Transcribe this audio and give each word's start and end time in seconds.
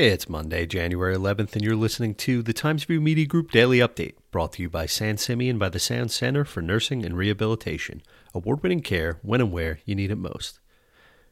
It's 0.00 0.28
Monday, 0.28 0.64
January 0.64 1.16
11th, 1.16 1.54
and 1.56 1.64
you're 1.64 1.74
listening 1.74 2.14
to 2.14 2.40
the 2.40 2.52
Times 2.52 2.88
Review 2.88 3.00
Media 3.00 3.26
Group 3.26 3.50
Daily 3.50 3.78
Update, 3.78 4.14
brought 4.30 4.52
to 4.52 4.62
you 4.62 4.70
by 4.70 4.86
San 4.86 5.16
Simeon 5.16 5.58
by 5.58 5.70
the 5.70 5.80
Sound 5.80 6.12
Center 6.12 6.44
for 6.44 6.62
Nursing 6.62 7.04
and 7.04 7.16
Rehabilitation. 7.16 8.02
Award 8.32 8.62
winning 8.62 8.80
care 8.80 9.18
when 9.22 9.40
and 9.40 9.50
where 9.50 9.80
you 9.84 9.96
need 9.96 10.12
it 10.12 10.18
most. 10.18 10.60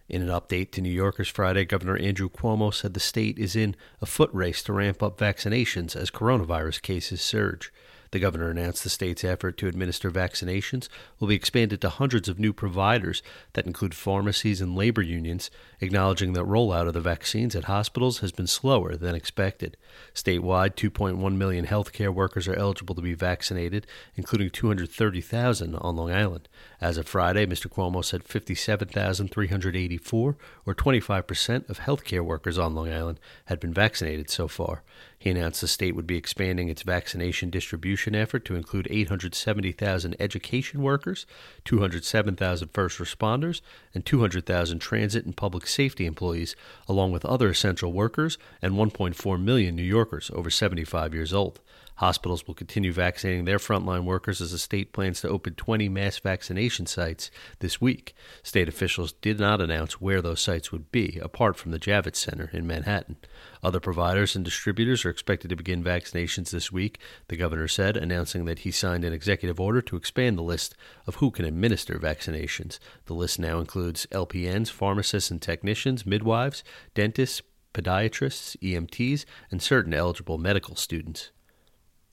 In 0.09 0.21
an 0.21 0.31
update 0.31 0.73
to 0.73 0.81
New 0.81 0.91
Yorkers 0.91 1.29
Friday, 1.29 1.65
Governor 1.65 1.97
Andrew 1.97 2.29
Cuomo 2.29 2.75
said 2.75 2.95
the 2.95 2.99
state 2.99 3.39
is 3.39 3.55
in 3.55 3.77
a 4.03 4.07
foot 4.07 4.31
race 4.33 4.65
to 4.65 4.73
ramp 4.73 5.01
up 5.01 5.17
vaccinations 5.17 5.95
as 5.95 6.11
coronavirus 6.11 6.83
cases 6.83 7.23
surge. 7.23 7.73
The 8.17 8.21
governor 8.21 8.49
announced 8.49 8.83
the 8.83 8.89
state's 8.89 9.25
effort 9.25 9.59
to 9.59 9.69
administer 9.69 10.11
vaccinations 10.11 10.89
will 11.21 11.29
be 11.29 11.35
expanded 11.35 11.83
to 11.83 11.91
hundreds 11.91 12.31
of 12.31 12.39
new 12.39 12.55
providers 12.55 13.23
that 13.53 13.67
include 13.67 13.93
pharmacies 13.93 14.63
and 14.63 14.75
labor 14.75 15.03
unions, 15.03 15.51
acknowledging 15.83 16.33
that 16.33 16.47
rollout 16.47 16.89
of 16.89 16.95
the 16.95 17.03
vaccines 17.03 17.55
at 17.55 17.65
hospitals 17.65 18.21
has 18.21 18.33
been 18.33 18.47
slower 18.47 18.97
than 18.97 19.15
expected. 19.15 19.77
Statewide, 20.15 20.77
2.1 20.77 21.37
million 21.37 21.67
healthcare 21.67 22.09
workers 22.09 22.49
are 22.49 22.57
eligible 22.57 22.95
to 22.95 23.03
be 23.03 23.13
vaccinated, 23.13 23.87
including 24.15 24.49
230,000 24.49 25.75
on 25.75 25.97
Long 25.97 26.11
Island. 26.11 26.49
As 26.81 26.97
of 26.97 27.07
Friday, 27.07 27.45
Mr. 27.45 27.71
Cuomo 27.71 28.03
said 28.03 28.25
57,384, 28.25 30.37
or 30.65 30.75
25% 30.75 31.69
of 31.69 31.81
healthcare 31.81 32.25
workers 32.25 32.59
on 32.59 32.75
Long 32.75 32.91
Island, 32.91 33.21
had 33.45 33.61
been 33.61 33.75
vaccinated 33.75 34.31
so 34.31 34.49
far. 34.49 34.83
He 35.19 35.31
announced 35.31 35.61
the 35.61 35.69
state 35.69 35.97
would 35.97 36.07
be 36.07 36.17
expanding 36.17 36.69
its 36.69 36.83
vaccination 36.83 37.51
distribution 37.51 38.06
effort 38.15 38.45
to 38.45 38.55
include 38.55 38.87
870,000 38.91 40.17
education 40.21 40.83
workers, 40.83 41.27
207,000 41.65 42.69
first 42.69 42.99
responders, 42.99 43.61
and 43.95 44.05
200,000 44.05 44.79
transit 44.79 45.25
and 45.25 45.37
public 45.37 45.67
safety 45.67 46.07
employees, 46.07 46.55
along 46.89 47.13
with 47.13 47.25
other 47.25 47.49
essential 47.49 47.93
workers 47.93 48.39
and 48.63 48.75
1.4 48.75 49.43
million 49.43 49.75
New 49.75 49.83
Yorkers 49.83 50.31
over 50.35 50.51
75 50.51 51.15
years 51.15 51.33
old. 51.33 51.61
Hospitals 51.97 52.47
will 52.47 52.55
continue 52.55 52.93
vaccinating 52.93 53.47
their 53.47 53.59
frontline 53.59 54.05
workers 54.05 54.43
as 54.43 54.53
the 54.53 54.59
state 54.59 54.93
plans 54.93 55.23
to 55.23 55.29
open 55.29 55.55
20 55.55 55.89
mass 55.89 56.19
vaccination 56.19 56.85
sites 56.85 57.31
this 57.61 57.81
week. 57.81 58.15
State 58.43 58.69
officials 58.69 59.13
did 59.13 59.41
not 59.41 59.63
announce 59.63 59.99
where 60.01 60.21
those 60.21 60.41
sites 60.41 60.71
would 60.71 60.93
be, 60.93 61.19
apart 61.23 61.57
from 61.57 61.71
the 61.71 61.79
Javits 61.79 62.17
Center 62.17 62.51
in 62.53 62.67
Manhattan. 62.67 63.17
Other 63.63 63.81
providers 63.81 64.37
and 64.37 64.45
distributors 64.45 65.07
are 65.07 65.11
expected 65.11 65.49
to 65.49 65.57
begin 65.57 65.83
vaccinations 65.83 66.51
this 66.51 66.71
week, 66.71 67.01
the 67.29 67.37
governor 67.37 67.67
said, 67.67 67.97
announcing 67.97 68.45
that 68.45 68.61
he 68.61 68.71
signed 68.71 69.05
an 69.05 69.15
executive 69.15 69.59
order 69.59 69.81
to 69.81 69.97
expand 69.97 70.37
the 70.37 70.43
list 70.43 70.75
of 71.07 71.17
who 71.17 71.31
can 71.31 71.47
administer 71.47 71.99
vaccinations. 71.99 72.79
The 73.07 73.15
list 73.15 73.39
now 73.39 73.59
includes 73.59 74.07
LPNs, 74.13 74.71
pharmacists 74.71 75.31
and 75.31 75.41
technicians, 75.41 76.05
midwives, 76.05 76.63
dentists, 76.95 77.41
podiatrists, 77.73 78.57
EMTs, 78.59 79.25
and 79.51 79.63
certain 79.63 79.95
eligible 79.95 80.37
medical 80.37 80.77
students. 80.77 81.31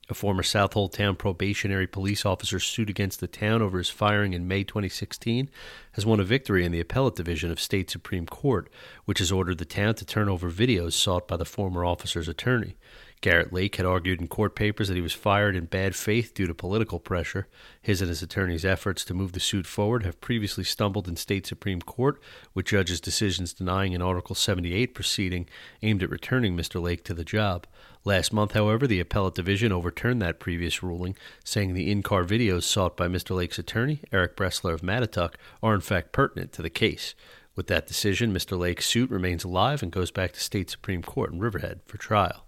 A 0.10 0.14
former 0.14 0.44
Southold 0.44 0.92
Town 0.92 1.16
probationary 1.16 1.88
police 1.88 2.26
officer 2.26 2.60
sued 2.60 2.90
against 2.90 3.22
the 3.22 3.28
town 3.28 3.62
over 3.62 3.78
his 3.78 3.90
firing 3.90 4.34
in 4.34 4.50
May 4.50 4.66
2016 4.66 5.50
has 5.94 6.06
won 6.06 6.20
a 6.20 6.26
victory 6.26 6.66
in 6.66 6.74
the 6.74 6.82
appellate 6.82 7.16
division 7.16 7.50
of 7.52 7.60
state 7.60 7.90
Supreme 7.90 8.26
Court, 8.26 8.70
which 9.06 9.20
has 9.20 9.32
ordered 9.32 9.60
the 9.60 9.66
town 9.66 9.96
to 9.96 10.06
turn 10.06 10.28
over 10.28 10.52
videos 10.52 10.92
sought 10.92 11.26
by 11.26 11.38
the 11.38 11.46
former 11.46 11.86
officer's 11.86 12.28
attorney. 12.28 12.76
Garrett 13.24 13.54
Lake 13.54 13.78
had 13.78 13.86
argued 13.86 14.20
in 14.20 14.28
court 14.28 14.54
papers 14.54 14.90
that 14.90 14.96
he 14.96 15.02
was 15.02 15.14
fired 15.14 15.56
in 15.56 15.64
bad 15.64 15.96
faith 15.96 16.34
due 16.34 16.46
to 16.46 16.54
political 16.54 17.00
pressure. 17.00 17.48
His 17.82 18.02
and 18.02 18.10
his 18.10 18.22
attorney's 18.22 18.66
efforts 18.66 19.06
to 19.06 19.14
move 19.14 19.32
the 19.32 19.40
suit 19.40 19.66
forward 19.66 20.04
have 20.04 20.20
previously 20.20 20.66
stumbled 20.66 21.08
in 21.08 21.16
state 21.16 21.48
Supreme 21.48 21.82
Court, 21.82 22.22
with 22.54 22.66
judges' 22.66 23.00
decisions 23.00 23.54
denying 23.54 23.96
an 23.96 24.02
Article 24.02 24.36
78 24.36 24.94
proceeding 24.94 25.48
aimed 25.82 26.04
at 26.04 26.10
returning 26.10 26.58
Mr. 26.58 26.82
Lake 26.82 27.06
to 27.06 27.14
the 27.14 27.24
job. 27.24 27.66
Last 28.04 28.34
month, 28.34 28.52
however, 28.52 28.88
the 28.88 29.00
appellate 29.00 29.36
division 29.36 29.72
overturned 29.72 30.22
that 30.22 30.42
previous 30.42 30.84
ruling, 30.84 31.16
saying 31.46 31.76
the 31.76 31.90
in 31.90 32.04
car 32.04 32.26
videos 32.26 32.64
sought 32.64 32.98
by 32.98 33.08
Mr. 33.08 33.34
Lake's 33.34 33.58
attorney, 33.58 34.02
Eric 34.12 34.36
Bressler 34.36 34.74
of 34.74 34.82
Mattituck, 34.82 35.36
are 35.64 35.74
in 35.74 35.80
fact 35.80 36.12
pertinent 36.12 36.52
to 36.52 36.62
the 36.62 36.70
case. 36.70 37.16
With 37.56 37.68
that 37.68 37.88
decision, 37.88 38.34
Mr. 38.34 38.60
Lake's 38.60 38.86
suit 38.86 39.10
remains 39.10 39.46
alive 39.46 39.82
and 39.82 39.94
goes 39.94 40.12
back 40.12 40.34
to 40.34 40.42
state 40.42 40.70
Supreme 40.70 41.04
Court 41.04 41.32
in 41.32 41.40
Riverhead 41.40 41.80
for 41.86 41.98
trial. 41.98 42.44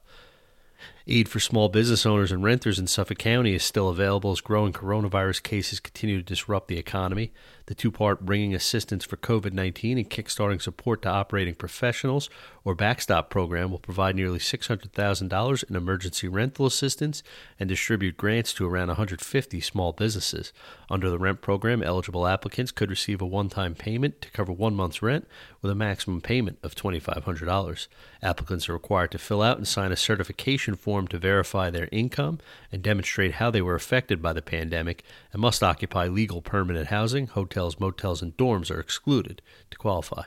Aid 1.08 1.30
for 1.30 1.40
small 1.40 1.69
business 1.69 2.03
owners 2.03 2.31
and 2.31 2.44
renters 2.44 2.80
in 2.80 2.88
Suffolk 2.88 3.19
County 3.19 3.53
is 3.53 3.63
still 3.63 3.90
available 3.90 4.31
as 4.31 4.41
growing 4.41 4.74
coronavirus 4.74 5.44
cases 5.44 5.80
continue 5.80 6.18
to 6.18 6.24
disrupt 6.24 6.68
the 6.68 6.80
economy. 6.80 7.31
The 7.68 7.75
two 7.75 7.91
part 7.91 8.25
Bringing 8.25 8.56
Assistance 8.56 9.06
for 9.06 9.16
COVID 9.18 9.53
19 9.53 10.00
and 10.00 10.09
Kickstarting 10.09 10.62
Support 10.62 11.03
to 11.03 11.09
Operating 11.09 11.53
Professionals, 11.53 12.30
or 12.63 12.74
Backstop 12.74 13.30
program, 13.30 13.69
will 13.69 13.80
provide 13.80 14.16
nearly 14.16 14.40
$600,000 14.40 15.69
in 15.69 15.75
emergency 15.75 16.28
rental 16.28 16.66
assistance 16.66 17.22
and 17.59 17.69
distribute 17.69 18.18
grants 18.18 18.52
to 18.53 18.68
around 18.68 18.88
150 18.88 19.62
small 19.62 19.94
businesses. 19.94 20.53
Under 20.90 21.09
the 21.12 21.19
rent 21.19 21.42
program, 21.42 21.84
eligible 21.84 22.25
applicants 22.25 22.72
could 22.72 22.90
receive 22.90 23.22
a 23.22 23.25
one 23.28 23.50
time 23.50 23.75
payment 23.75 24.22
to 24.22 24.31
cover 24.31 24.52
one 24.52 24.75
month's 24.75 25.03
rent 25.03 25.28
with 25.62 25.72
a 25.72 25.75
maximum 25.75 26.22
payment 26.22 26.57
of 26.63 26.75
$2,500. 26.75 27.88
Applicants 28.24 28.69
are 28.69 28.74
required 28.74 29.12
to 29.12 29.19
fill 29.19 29.44
out 29.44 29.57
and 29.57 29.68
sign 29.68 29.92
a 29.92 29.96
certification 29.96 30.64
form 30.73 31.07
to 31.09 31.19
verify 31.19 31.69
their 31.69 31.87
income 31.91 32.39
and 32.71 32.81
demonstrate 32.81 33.33
how 33.33 33.51
they 33.51 33.61
were 33.61 33.75
affected 33.75 34.23
by 34.23 34.33
the 34.33 34.41
pandemic 34.41 35.03
and 35.31 35.39
must 35.39 35.61
occupy 35.61 36.07
legal 36.07 36.41
permanent 36.41 36.87
housing. 36.87 37.27
Hotels, 37.27 37.79
motels, 37.79 38.23
and 38.23 38.35
dorms 38.35 38.71
are 38.71 38.79
excluded 38.79 39.43
to 39.69 39.77
qualify. 39.77 40.23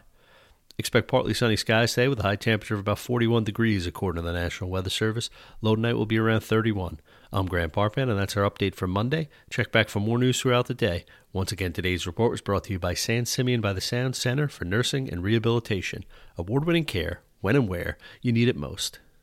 Expect 0.80 1.08
partly 1.08 1.34
sunny 1.34 1.56
skies 1.56 1.94
today 1.94 2.06
with 2.06 2.20
a 2.20 2.22
high 2.22 2.36
temperature 2.36 2.74
of 2.74 2.80
about 2.80 3.00
41 3.00 3.42
degrees, 3.42 3.84
according 3.84 4.22
to 4.22 4.26
the 4.26 4.32
National 4.32 4.70
Weather 4.70 4.90
Service. 4.90 5.28
Low 5.60 5.74
tonight 5.74 5.94
will 5.94 6.06
be 6.06 6.18
around 6.18 6.42
31. 6.42 7.00
I'm 7.32 7.46
Grant 7.46 7.72
Parpan, 7.72 8.08
and 8.08 8.16
that's 8.16 8.36
our 8.36 8.48
update 8.48 8.76
for 8.76 8.86
Monday. 8.86 9.28
Check 9.50 9.72
back 9.72 9.88
for 9.88 9.98
more 9.98 10.18
news 10.18 10.40
throughout 10.40 10.68
the 10.68 10.74
day. 10.74 11.04
Once 11.32 11.50
again, 11.50 11.72
today's 11.72 12.06
report 12.06 12.30
was 12.30 12.40
brought 12.40 12.62
to 12.64 12.72
you 12.72 12.78
by 12.78 12.94
San 12.94 13.26
Simeon 13.26 13.60
by 13.60 13.72
the 13.72 13.80
Sound 13.80 14.14
Center 14.14 14.46
for 14.46 14.64
Nursing 14.64 15.10
and 15.10 15.24
Rehabilitation. 15.24 16.04
Award 16.36 16.64
winning 16.64 16.84
care 16.84 17.22
when 17.40 17.56
and 17.56 17.68
where 17.68 17.98
you 18.22 18.30
need 18.30 18.48
it 18.48 18.56
most. 18.56 19.00